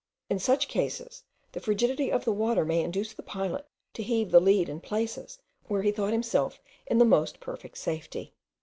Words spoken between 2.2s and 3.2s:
the water may induce